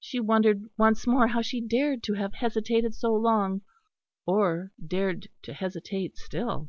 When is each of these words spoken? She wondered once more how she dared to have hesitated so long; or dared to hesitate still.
She 0.00 0.18
wondered 0.18 0.64
once 0.76 1.06
more 1.06 1.28
how 1.28 1.40
she 1.40 1.60
dared 1.60 2.02
to 2.02 2.14
have 2.14 2.34
hesitated 2.34 2.96
so 2.96 3.14
long; 3.14 3.62
or 4.26 4.72
dared 4.84 5.28
to 5.42 5.52
hesitate 5.54 6.16
still. 6.16 6.68